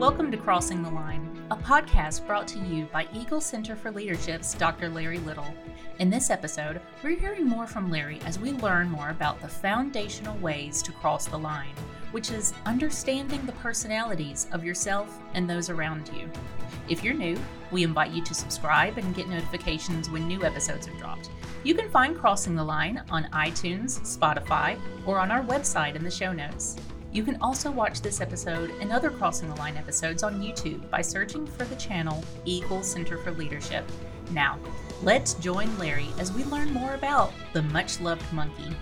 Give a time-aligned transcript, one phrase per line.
[0.00, 4.54] Welcome to Crossing the Line, a podcast brought to you by Eagle Center for Leadership's
[4.54, 4.88] Dr.
[4.88, 5.54] Larry Little.
[5.98, 10.38] In this episode, we're hearing more from Larry as we learn more about the foundational
[10.38, 11.74] ways to cross the line,
[12.12, 16.30] which is understanding the personalities of yourself and those around you.
[16.88, 17.38] If you're new,
[17.70, 21.28] we invite you to subscribe and get notifications when new episodes are dropped.
[21.62, 26.10] You can find Crossing the Line on iTunes, Spotify, or on our website in the
[26.10, 26.78] show notes.
[27.12, 31.02] You can also watch this episode and other Crossing the Line episodes on YouTube by
[31.02, 33.84] searching for the channel Eagle Center for Leadership.
[34.30, 34.60] Now,
[35.02, 38.76] let's join Larry as we learn more about the much loved monkey.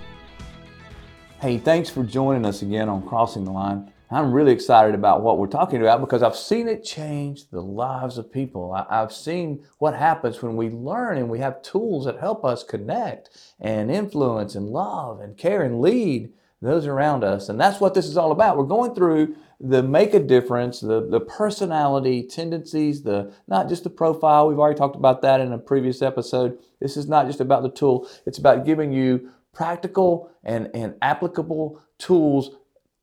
[1.41, 3.91] Hey, thanks for joining us again on Crossing the Line.
[4.11, 8.19] I'm really excited about what we're talking about because I've seen it change the lives
[8.19, 8.75] of people.
[8.91, 13.31] I've seen what happens when we learn and we have tools that help us connect
[13.59, 16.31] and influence and love and care and lead
[16.61, 17.49] those around us.
[17.49, 18.57] And that's what this is all about.
[18.57, 23.91] We're going through the make a difference, the, the personality tendencies, the not just the
[23.91, 24.49] profile.
[24.49, 26.59] We've already talked about that in a previous episode.
[26.81, 31.83] This is not just about the tool, it's about giving you practical and, and applicable
[31.99, 32.57] tools,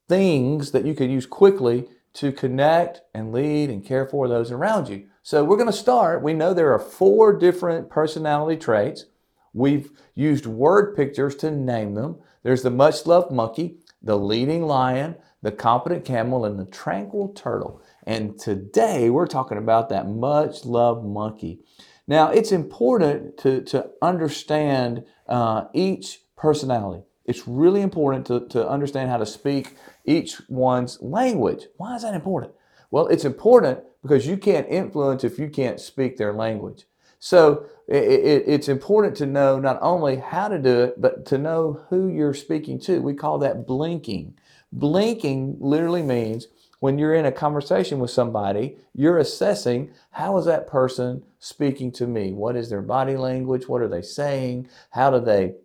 [0.07, 4.87] things that you can use quickly to connect and lead and care for those around
[4.87, 5.05] you.
[5.21, 6.23] So we're going to start.
[6.23, 9.05] We know there are four different personality traits.
[9.53, 12.17] We've used word pictures to name them.
[12.45, 17.81] There's the much loved monkey, the leading lion, the competent camel, and the tranquil turtle.
[18.05, 21.61] And today we're talking about that much loved monkey.
[22.07, 27.01] Now, it's important to, to understand uh, each personality.
[27.25, 31.65] It's really important to, to understand how to speak each one's language.
[31.77, 32.53] Why is that important?
[32.91, 36.85] Well, it's important because you can't influence if you can't speak their language.
[37.17, 41.37] So it, it, it's important to know not only how to do it, but to
[41.37, 43.01] know who you're speaking to.
[43.01, 44.35] We call that blinking.
[44.71, 46.47] Blinking literally means
[46.79, 52.07] when you're in a conversation with somebody, you're assessing how is that person speaking to
[52.07, 52.33] me?
[52.33, 53.67] What is their body language?
[53.67, 54.67] What are they saying?
[54.91, 55.55] How do they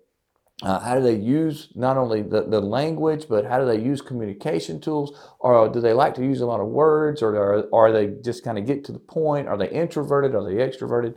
[0.63, 4.03] uh, how do they use not only the, the language, but how do they use
[4.03, 5.19] communication tools?
[5.39, 7.23] Or do they like to use a lot of words?
[7.23, 9.49] Or are, are they just kind of get to the point?
[9.49, 10.35] Are they introverted?
[10.35, 11.15] Are they extroverted?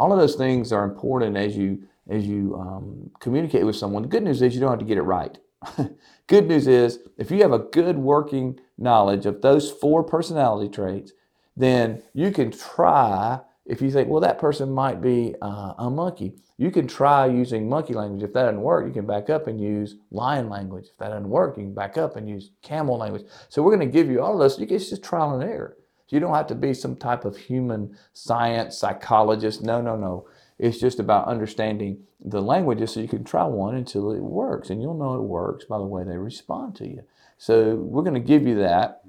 [0.00, 4.00] All of those things are important as you as you um, communicate with someone.
[4.00, 5.36] The good news is you don't have to get it right.
[6.26, 11.12] good news is if you have a good working knowledge of those four personality traits,
[11.54, 13.40] then you can try.
[13.66, 17.68] If you think, well, that person might be uh, a monkey, you can try using
[17.68, 18.22] monkey language.
[18.22, 20.86] If that doesn't work, you can back up and use lion language.
[20.86, 23.26] If that doesn't work, you can back up and use camel language.
[23.50, 24.58] So we're going to give you all of this.
[24.58, 25.76] You can, just trial and error.
[26.10, 29.62] You don't have to be some type of human science psychologist.
[29.62, 30.28] No, no, no.
[30.58, 34.70] It's just about understanding the languages so you can try one until it works.
[34.70, 37.02] And you'll know it works by the way they respond to you.
[37.38, 39.02] So we're going to give you that.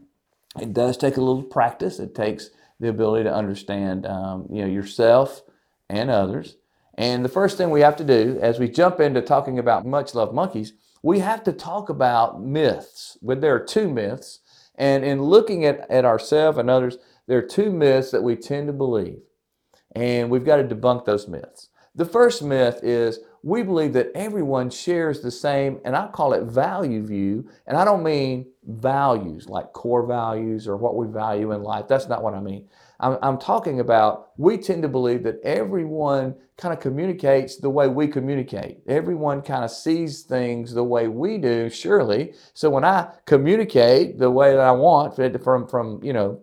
[0.59, 1.99] It does take a little practice.
[1.99, 5.41] It takes the ability to understand um, you know, yourself
[5.89, 6.55] and others.
[6.95, 10.13] And the first thing we have to do as we jump into talking about much
[10.13, 10.73] loved monkeys,
[11.03, 13.17] we have to talk about myths.
[13.21, 14.39] Well, there are two myths
[14.81, 16.97] and in looking at, at ourselves and others,
[17.27, 19.19] there are two myths that we tend to believe.
[19.95, 21.69] And we've got to debunk those myths.
[21.93, 26.45] The first myth is we believe that everyone shares the same, and I call it
[26.45, 27.47] value view.
[27.67, 31.87] And I don't mean values like core values or what we value in life.
[31.87, 32.67] That's not what I mean.
[33.01, 37.87] I'm, I'm talking about we tend to believe that everyone kind of communicates the way
[37.87, 38.81] we communicate.
[38.87, 42.33] Everyone kind of sees things the way we do, surely.
[42.53, 46.41] So when I communicate the way that I want from, from you know,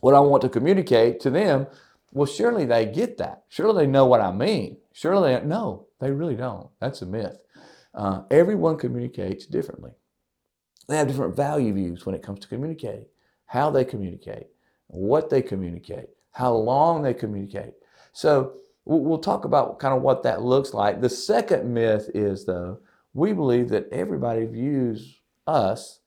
[0.00, 1.66] what I want to communicate to them,
[2.12, 3.44] well, surely they get that.
[3.48, 4.76] Surely they know what I mean.
[4.92, 6.68] Surely they, no, they really don't.
[6.78, 7.38] That's a myth.
[7.94, 9.92] Uh, everyone communicates differently.
[10.88, 13.06] They have different value views when it comes to communicating,
[13.46, 14.48] how they communicate
[14.88, 17.74] what they communicate, how long they communicate.
[18.12, 18.54] So
[18.84, 21.00] we'll talk about kind of what that looks like.
[21.00, 22.78] The second myth is, though,
[23.14, 26.00] we believe that everybody views us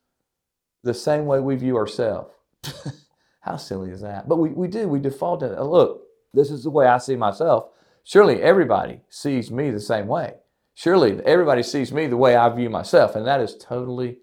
[0.84, 2.34] the same way we view ourselves.
[3.42, 4.28] how silly is that?
[4.30, 6.04] But we, we do, we default to, look,
[6.34, 7.70] this is the way I see myself.
[8.04, 10.34] Surely everybody sees me the same way.
[10.74, 13.16] Surely everybody sees me the way I view myself.
[13.16, 14.20] And that is totally,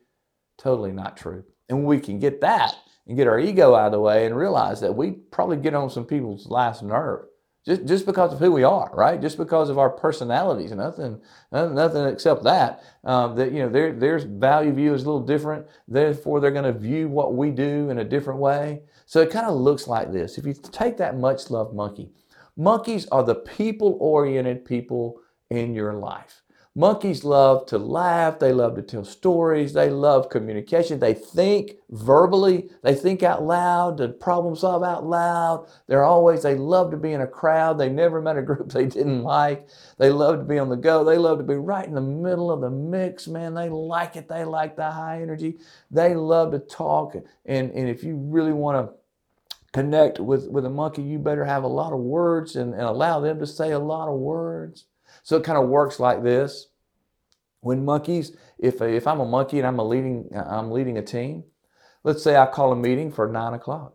[0.59, 1.44] totally not true.
[1.69, 2.75] And we can get that
[3.06, 5.91] and get our ego out of the way and realize that we probably get on
[5.91, 7.26] some people's last nerve
[7.67, 9.20] just, just because of who we are, right?
[9.20, 11.20] Just because of our personalities, nothing,
[11.50, 12.85] nothing except that.
[13.03, 15.67] Um, that you know, their their value view is a little different.
[15.88, 18.82] Therefore, they're going to view what we do in a different way.
[19.05, 20.38] So it kind of looks like this.
[20.38, 22.12] If you take that much loved monkey,
[22.56, 25.20] monkeys are the people-oriented people
[25.50, 26.43] in your life.
[26.78, 28.38] Monkeys love to laugh.
[28.38, 29.73] They love to tell stories.
[29.73, 31.00] They love communication.
[31.00, 32.69] They think verbally.
[32.82, 35.69] They think out loud, to problem solve out loud.
[35.87, 37.78] They're always, they love to be in a crowd.
[37.78, 39.70] They never met a group they didn't like.
[39.96, 41.02] They love to be on the go.
[41.02, 43.55] They love to be right in the middle of the mix, man.
[43.55, 44.28] They like it.
[44.28, 45.56] They like the high energy.
[45.90, 47.14] They love to talk.
[47.46, 48.94] And, and if you really want to
[49.73, 53.20] connect with, with a monkey, you better have a lot of words and, and allow
[53.20, 54.84] them to say a lot of words.
[55.26, 56.69] So it kind of works like this.
[57.61, 61.43] When monkeys, if, if I'm a monkey and I'm, a leading, I'm leading a team,
[62.05, 63.94] let's say I call a meeting for nine o'clock.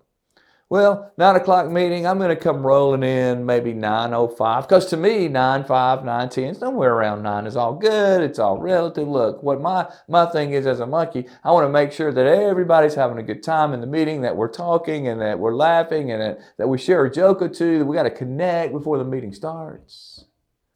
[0.68, 5.30] Well, nine o'clock meeting, I'm going to come rolling in maybe 9.05 because to me,
[5.30, 8.22] 9.5, 9.10, somewhere around 9 is all good.
[8.22, 9.08] It's all relative.
[9.08, 12.28] Look, what my, my thing is as a monkey, I want to make sure that
[12.28, 16.12] everybody's having a good time in the meeting, that we're talking and that we're laughing
[16.12, 18.98] and that, that we share a joke or two, that we got to connect before
[18.98, 20.26] the meeting starts.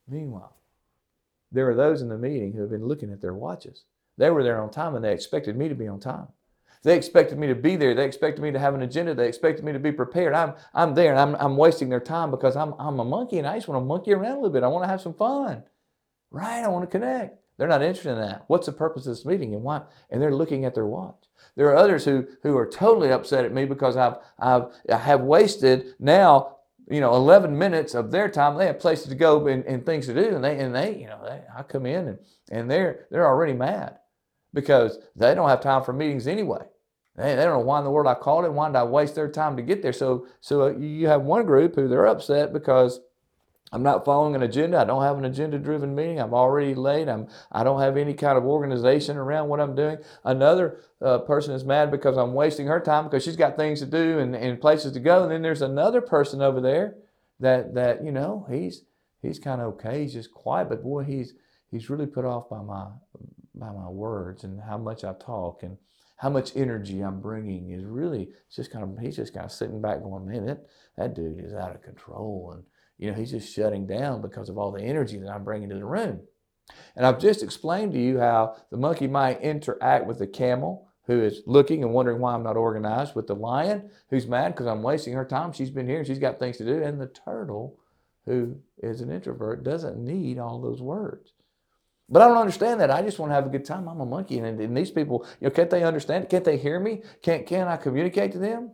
[0.07, 0.55] Meanwhile,
[1.51, 3.85] there are those in the meeting who have been looking at their watches.
[4.17, 6.27] They were there on time and they expected me to be on time.
[6.83, 7.95] They expected me to be there.
[7.95, 9.15] They expected me to have an agenda.
[9.15, 10.35] They expected me to be prepared.
[10.35, 13.47] I'm, I'm there and I'm, I'm wasting their time because I'm, I'm a monkey and
[13.47, 14.63] I just want to monkey around a little bit.
[14.63, 15.63] I want to have some fun.
[16.29, 16.63] Right?
[16.63, 17.39] I want to connect.
[17.57, 18.43] They're not interested in that.
[18.47, 19.81] What's the purpose of this meeting and why?
[20.11, 21.15] And they're looking at their watch.
[21.55, 25.21] There are others who, who are totally upset at me because I've, I've, I have
[25.21, 26.57] wasted now
[26.89, 28.57] you know, 11 minutes of their time.
[28.57, 30.35] They have places to go and, and things to do.
[30.35, 32.19] And they, and they, you know, they, I come in and,
[32.51, 33.97] and they're, they're already mad
[34.53, 36.63] because they don't have time for meetings anyway.
[37.15, 38.53] They, they don't know why in the world I called it.
[38.53, 39.93] Why did I waste their time to get there?
[39.93, 42.99] So, so uh, you have one group who they're upset because
[43.71, 44.77] I'm not following an agenda.
[44.77, 46.19] I don't have an agenda driven meeting.
[46.19, 47.09] I'm already late.
[47.09, 49.97] I'm, I don't have any kind of organization around what I'm doing.
[50.23, 53.85] Another uh, person is mad because I'm wasting her time because she's got things to
[53.87, 55.23] do and, and places to go.
[55.23, 56.95] And then there's another person over there
[57.39, 58.83] that, that you know, he's,
[59.21, 60.03] he's kind of okay.
[60.03, 61.33] He's just quiet, but boy, he's,
[61.71, 62.85] he's really put off by my,
[63.55, 65.77] by my words and how much I talk and
[66.17, 69.81] how much energy I'm bringing is really just kind of, he's just kind of sitting
[69.81, 70.65] back going, man, that,
[70.97, 72.53] that dude is out of control.
[72.53, 72.63] And,
[72.97, 75.75] you know, he's just shutting down because of all the energy that I'm bringing to
[75.75, 76.21] the room.
[76.95, 81.21] And I've just explained to you how the monkey might interact with the camel who
[81.21, 84.81] is looking and wondering why I'm not organized, with the lion who's mad because I'm
[84.81, 85.53] wasting her time.
[85.53, 86.81] She's been here and she's got things to do.
[86.81, 87.77] And the turtle
[88.25, 91.33] who is an introvert doesn't need all those words.
[92.09, 92.91] But I don't understand that.
[92.91, 93.87] I just want to have a good time.
[93.87, 94.39] I'm a monkey.
[94.39, 96.29] And, and these people, you know, can't they understand?
[96.29, 97.01] Can't they hear me?
[97.21, 98.71] Can't, can I communicate to them?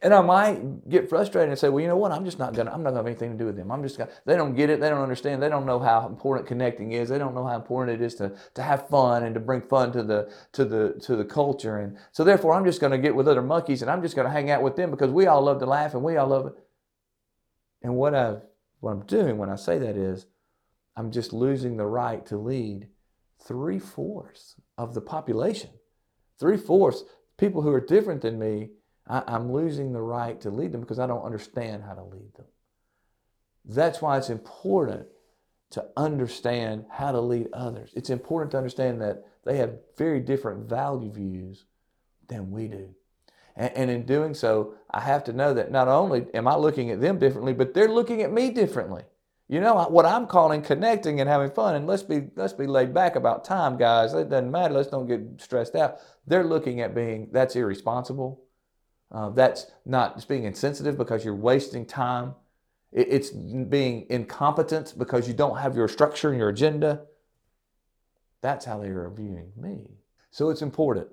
[0.00, 2.12] And I might get frustrated and say, well, you know what?
[2.12, 2.70] I'm just not gonna.
[2.70, 3.70] I'm not gonna have anything to do with them.
[3.70, 4.10] I'm just gonna.
[4.24, 4.80] They don't get it.
[4.80, 5.42] They don't understand.
[5.42, 7.08] They don't know how important connecting is.
[7.08, 9.92] They don't know how important it is to to have fun and to bring fun
[9.92, 11.78] to the to the to the culture.
[11.78, 14.50] And so therefore, I'm just gonna get with other monkeys and I'm just gonna hang
[14.50, 16.54] out with them because we all love to laugh and we all love it.
[17.82, 18.36] And what I
[18.80, 20.26] what I'm doing when I say that is,
[20.96, 22.88] I'm just losing the right to lead
[23.42, 25.70] three fourths of the population.
[26.38, 27.04] Three fourths
[27.38, 28.70] people who are different than me
[29.08, 32.34] I, I'm losing the right to lead them because I don't understand how to lead
[32.34, 32.46] them.
[33.64, 35.06] That's why it's important
[35.70, 37.92] to understand how to lead others.
[37.94, 41.64] It's important to understand that they have very different value views
[42.28, 42.94] than we do.
[43.56, 46.90] And, and, in doing so, I have to know that not only am I looking
[46.90, 49.02] at them differently, but they're looking at me differently.
[49.48, 52.92] You know what I'm calling connecting and having fun, and let's be let's be laid
[52.92, 54.12] back about time, guys.
[54.12, 54.74] It doesn't matter.
[54.74, 55.96] Let's don't get stressed out.
[56.26, 58.42] They're looking at being that's irresponsible.
[59.10, 62.34] Uh, that's not just being insensitive because you're wasting time.
[62.92, 67.02] It's being incompetent because you don't have your structure and your agenda.
[68.40, 69.90] That's how they are viewing me.
[70.30, 71.08] So it's important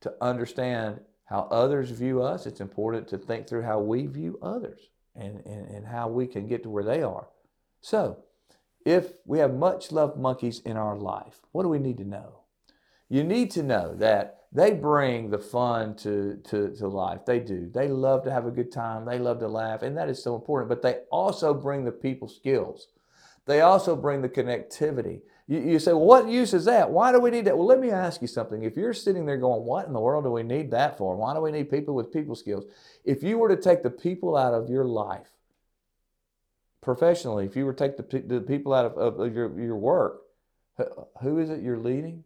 [0.00, 2.46] to understand how others view us.
[2.46, 6.46] It's important to think through how we view others and, and, and how we can
[6.46, 7.28] get to where they are.
[7.80, 8.18] So,
[8.84, 12.40] if we have much loved monkeys in our life, what do we need to know?
[13.08, 17.20] You need to know that they bring the fun to, to, to life.
[17.24, 17.70] They do.
[17.72, 19.06] They love to have a good time.
[19.06, 19.82] They love to laugh.
[19.82, 20.68] And that is so important.
[20.68, 22.88] But they also bring the people skills.
[23.46, 25.22] They also bring the connectivity.
[25.48, 26.90] You, you say, well, what use is that?
[26.90, 27.56] Why do we need that?
[27.56, 28.62] Well, let me ask you something.
[28.62, 31.16] If you're sitting there going, what in the world do we need that for?
[31.16, 32.64] Why do we need people with people skills?
[33.04, 35.28] If you were to take the people out of your life,
[36.82, 40.22] professionally, if you were to take the, the people out of, of your, your work,
[41.22, 42.24] who is it you're leading?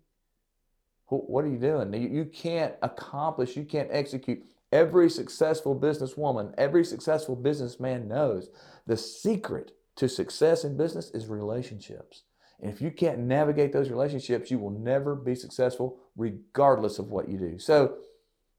[1.08, 1.92] What are you doing?
[1.94, 4.42] You can't accomplish, you can't execute.
[4.72, 8.48] Every successful businesswoman, every successful businessman knows
[8.86, 12.25] the secret to success in business is relationships.
[12.60, 17.28] And if you can't navigate those relationships, you will never be successful regardless of what
[17.28, 17.58] you do.
[17.58, 17.98] So,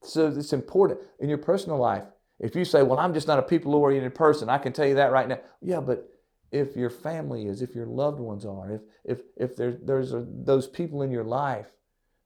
[0.02, 2.04] so it's important in your personal life.
[2.38, 4.94] If you say, well, I'm just not a people oriented person, I can tell you
[4.94, 5.40] that right now.
[5.60, 6.08] Yeah, but
[6.52, 10.24] if your family is, if your loved ones are, if if if there, there's a,
[10.26, 11.66] those people in your life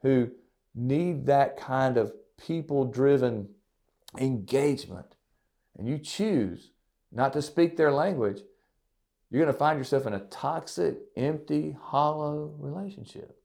[0.02, 0.30] who
[0.74, 3.48] need that kind of people-driven
[4.18, 5.16] engagement,
[5.78, 6.70] and you choose
[7.10, 8.40] not to speak their language,
[9.30, 13.38] you're going to find yourself in a toxic, empty, hollow relationship.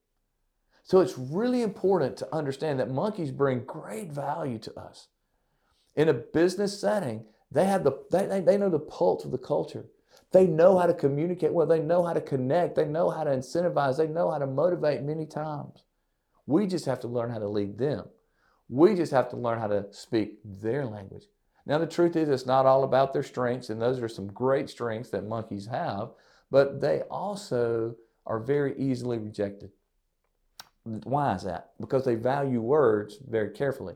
[0.84, 5.08] So it's really important to understand that monkeys bring great value to us.
[5.96, 9.86] In a business setting, they have the they, they know the pulse of the culture.
[10.32, 13.32] They know how to communicate well, they know how to connect, they know how to
[13.32, 15.84] incentivize, they know how to motivate many times.
[16.48, 18.06] We just have to learn how to lead them.
[18.70, 21.26] We just have to learn how to speak their language.
[21.66, 24.70] Now, the truth is, it's not all about their strengths, and those are some great
[24.70, 26.12] strengths that monkeys have,
[26.50, 29.72] but they also are very easily rejected.
[30.84, 31.72] Why is that?
[31.80, 33.96] Because they value words very carefully.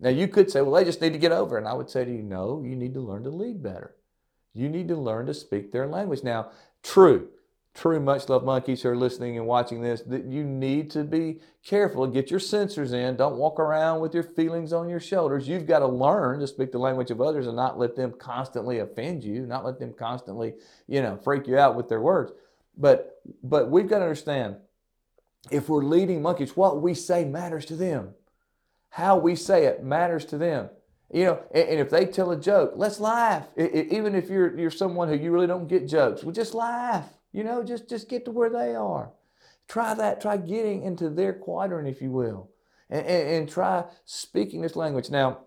[0.00, 1.56] Now, you could say, well, they just need to get over.
[1.56, 3.94] And I would say to you, no, you need to learn to lead better.
[4.52, 6.24] You need to learn to speak their language.
[6.24, 6.50] Now,
[6.82, 7.28] true,
[7.74, 11.40] true much love monkeys who are listening and watching this, that you need to be
[11.64, 12.06] careful.
[12.06, 13.16] Get your sensors in.
[13.16, 15.48] Don't walk around with your feelings on your shoulders.
[15.48, 18.80] You've got to learn to speak the language of others and not let them constantly
[18.80, 20.54] offend you, not let them constantly,
[20.86, 22.32] you know, freak you out with their words.
[22.76, 24.56] But but we've got to understand
[25.50, 28.14] if we're leading monkeys, what we say matters to them.
[28.90, 30.68] How we say it matters to them.
[31.10, 33.48] You know, and, if they tell a joke, let's laugh.
[33.56, 37.06] Even if you're you're someone who you really don't get jokes, well, just laugh.
[37.32, 39.12] You know, just just get to where they are.
[39.68, 40.20] Try that.
[40.20, 42.50] Try getting into their quadrant, if you will,
[42.90, 45.10] and, and, and try speaking this language.
[45.10, 45.38] Now,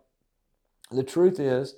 [0.92, 1.76] the truth is,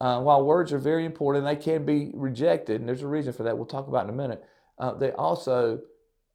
[0.00, 3.42] uh, while words are very important, they can be rejected, and there's a reason for
[3.44, 3.56] that.
[3.56, 4.44] We'll talk about in a minute.
[4.78, 5.80] Uh, they also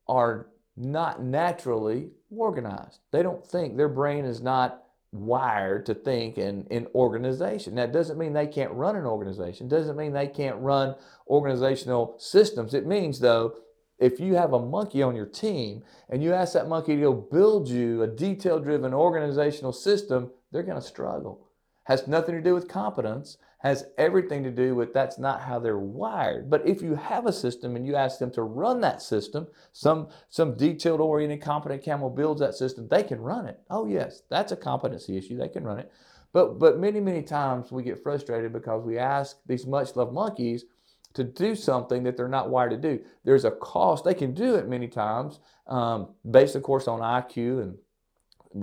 [0.07, 2.99] are not naturally organized.
[3.11, 7.75] They don't think, their brain is not wired to think in, in organization.
[7.75, 10.95] That doesn't mean they can't run an organization, doesn't mean they can't run
[11.27, 12.73] organizational systems.
[12.73, 13.55] It means, though,
[13.99, 17.13] if you have a monkey on your team and you ask that monkey to go
[17.13, 21.47] build you a detail driven organizational system, they're going to struggle.
[21.85, 25.77] Has nothing to do with competence, has everything to do with that's not how they're
[25.77, 26.49] wired.
[26.49, 30.09] But if you have a system and you ask them to run that system, some
[30.29, 33.61] some detailed oriented competent camel builds that system, they can run it.
[33.69, 35.37] Oh yes, that's a competency issue.
[35.37, 35.91] They can run it.
[36.33, 40.65] But but many many times we get frustrated because we ask these much loved monkeys
[41.13, 43.01] to do something that they're not wired to do.
[43.23, 44.03] There's a cost.
[44.03, 47.77] They can do it many times, um, based of course on IQ and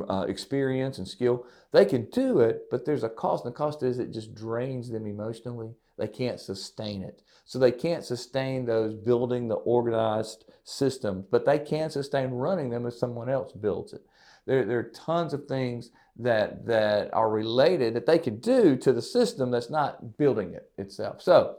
[0.09, 1.47] uh, experience and skill.
[1.73, 3.44] They can do it, but there's a cost.
[3.44, 5.75] And the cost is it just drains them emotionally.
[5.99, 7.23] They can't sustain it.
[7.44, 12.87] So they can't sustain those building the organized systems, but they can sustain running them
[12.87, 14.02] if someone else builds it.
[14.47, 18.92] There, there are tons of things that, that are related that they can do to
[18.92, 21.23] the system that's not building it itself.
[21.23, 21.56] So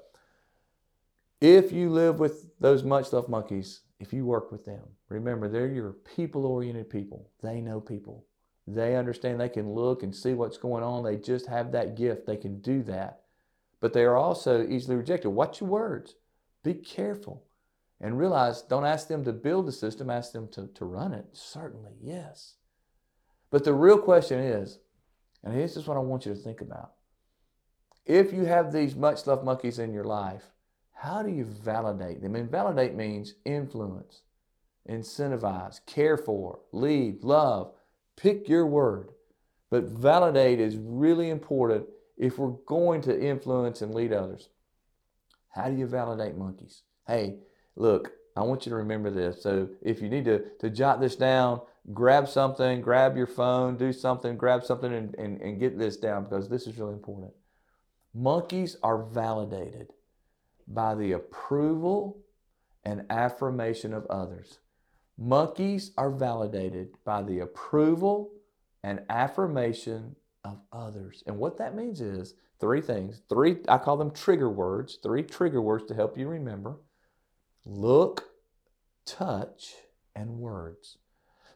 [1.39, 5.67] if you live with those much loved monkeys, if you work with them, remember they're
[5.67, 7.29] your people oriented people.
[7.43, 8.25] They know people.
[8.65, 11.03] They understand they can look and see what's going on.
[11.03, 12.25] They just have that gift.
[12.25, 13.21] They can do that.
[13.79, 15.29] But they are also easily rejected.
[15.29, 16.15] Watch your words.
[16.63, 17.43] Be careful.
[17.99, 21.27] And realize don't ask them to build the system, ask them to, to run it.
[21.33, 22.55] Certainly, yes.
[23.51, 24.79] But the real question is,
[25.43, 26.93] and this is what I want you to think about.
[28.07, 30.45] If you have these much loved monkeys in your life,
[31.01, 32.35] how do you validate them?
[32.35, 34.21] And validate means influence,
[34.87, 37.73] incentivize, care for, lead, love.
[38.15, 39.09] Pick your word.
[39.71, 41.87] But validate is really important
[42.19, 44.49] if we're going to influence and lead others.
[45.49, 46.83] How do you validate monkeys?
[47.07, 47.37] Hey,
[47.75, 49.41] look, I want you to remember this.
[49.41, 51.61] So if you need to, to jot this down,
[51.93, 56.25] grab something, grab your phone, do something, grab something, and, and, and get this down
[56.25, 57.31] because this is really important.
[58.13, 59.93] Monkeys are validated
[60.73, 62.19] by the approval
[62.83, 64.59] and affirmation of others.
[65.17, 68.31] Monkeys are validated by the approval
[68.83, 71.23] and affirmation of others.
[71.27, 73.21] And what that means is three things.
[73.29, 76.79] Three, I call them trigger words, three trigger words to help you remember
[77.63, 78.29] look,
[79.05, 79.75] touch,
[80.15, 80.97] and words.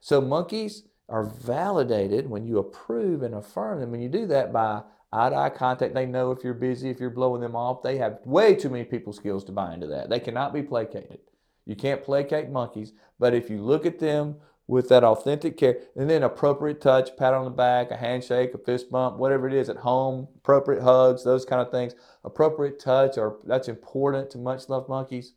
[0.02, 3.94] So monkeys are validated when you approve and affirm them.
[3.94, 5.94] And you do that by eye to eye contact.
[5.94, 7.84] They know if you're busy, if you're blowing them off.
[7.84, 10.10] They have way too many people skills to buy into that.
[10.10, 11.20] They cannot be placated.
[11.66, 14.36] You can't placate monkeys, but if you look at them
[14.68, 18.58] with that authentic care, and then appropriate touch, pat on the back, a handshake, a
[18.58, 21.94] fist bump, whatever it is at home, appropriate hugs, those kind of things,
[22.24, 25.34] appropriate touch, or that's important to much loved monkeys.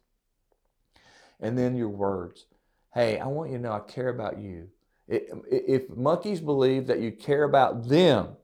[1.40, 2.46] And then your words.
[2.94, 4.68] Hey, I want you to know I care about you.
[5.06, 8.36] If monkeys believe that you care about them,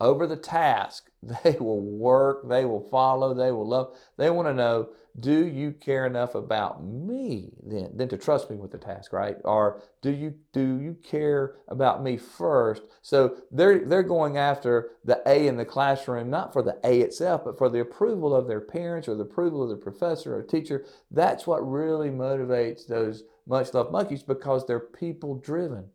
[0.00, 1.10] over the task.
[1.44, 3.94] They will work, they will follow, they will love.
[4.16, 4.88] They want to know,
[5.18, 9.36] do you care enough about me then, then to trust me with the task, right?
[9.44, 12.82] Or do you do you care about me first?
[13.02, 17.42] So they're they're going after the A in the classroom, not for the A itself,
[17.44, 20.86] but for the approval of their parents or the approval of the professor or teacher.
[21.10, 25.90] That's what really motivates those much loved monkeys because they're people driven.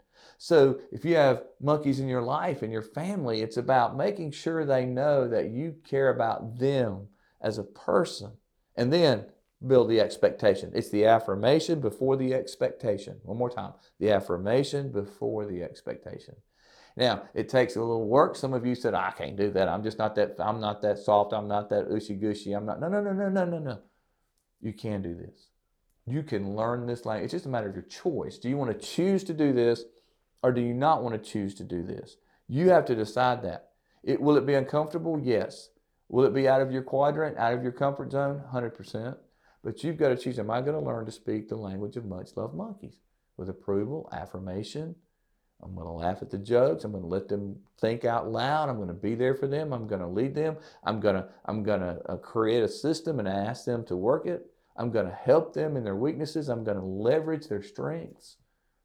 [0.45, 4.63] So if you have monkeys in your life and your family, it's about making sure
[4.63, 7.07] they know that you care about them
[7.41, 8.33] as a person.
[8.75, 9.25] And then
[9.65, 10.71] build the expectation.
[10.75, 13.17] It's the affirmation before the expectation.
[13.23, 13.73] One more time.
[13.99, 16.35] The affirmation before the expectation.
[16.95, 18.35] Now, it takes a little work.
[18.35, 19.67] Some of you said, I can't do that.
[19.67, 21.33] I'm just not that, I'm not that soft.
[21.33, 22.53] I'm not that ooshy gushy.
[22.53, 23.79] I'm not, no, no, no, no, no, no, no.
[24.61, 25.47] You can do this.
[26.05, 27.25] You can learn this language.
[27.25, 28.37] It's just a matter of your choice.
[28.37, 29.85] Do you want to choose to do this
[30.45, 32.17] or do you not want to choose to do this?
[32.47, 33.69] You have to decide that.
[34.03, 35.19] It, will it be uncomfortable?
[35.19, 35.69] Yes.
[36.07, 38.43] Will it be out of your quadrant, out of your comfort zone?
[38.53, 39.17] 100%.
[39.63, 42.05] But you've got to choose am I going to learn to speak the language of
[42.05, 42.99] much loved monkeys
[43.37, 44.93] with approval, affirmation?
[45.63, 46.83] I'm going to laugh at the jokes.
[46.83, 48.69] I'm going to let them think out loud.
[48.69, 49.73] I'm going to be there for them.
[49.73, 50.57] I'm going to lead them.
[50.83, 54.27] I'm going to, I'm going to uh, create a system and ask them to work
[54.27, 54.45] it.
[54.77, 56.49] I'm going to help them in their weaknesses.
[56.49, 58.37] I'm going to leverage their strengths.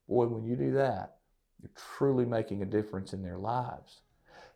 [0.09, 1.17] Boy, when you do that,
[1.63, 4.01] you're truly making a difference in their lives.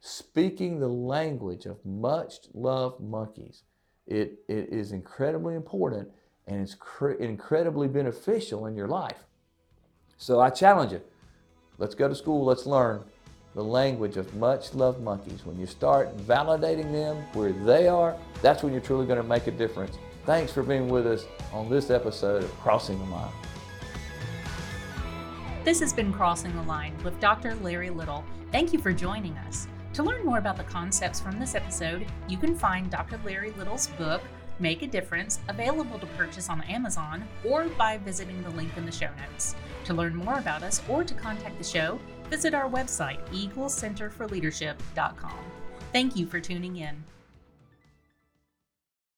[0.00, 3.62] Speaking the language of much loved monkeys,
[4.06, 6.08] it, it is incredibly important
[6.46, 9.24] and it's cr- incredibly beneficial in your life.
[10.18, 11.00] So I challenge you
[11.78, 13.02] let's go to school, let's learn
[13.54, 15.46] the language of much loved monkeys.
[15.46, 19.46] When you start validating them where they are, that's when you're truly going to make
[19.46, 19.96] a difference.
[20.26, 23.32] Thanks for being with us on this episode of Crossing the Line.
[25.64, 27.54] This has been Crossing the Line with Dr.
[27.54, 28.22] Larry Little.
[28.52, 29.66] Thank you for joining us.
[29.94, 33.18] To learn more about the concepts from this episode, you can find Dr.
[33.24, 34.20] Larry Little's book,
[34.58, 38.92] Make a Difference, available to purchase on Amazon or by visiting the link in the
[38.92, 39.54] show notes.
[39.84, 45.38] To learn more about us or to contact the show, visit our website, eaglecenterforleadership.com.
[45.94, 47.02] Thank you for tuning in.